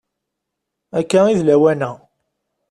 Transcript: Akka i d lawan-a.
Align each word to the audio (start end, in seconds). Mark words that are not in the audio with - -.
Akka 0.99 1.19
i 1.27 1.33
d 1.39 1.41
lawan-a. 1.47 1.91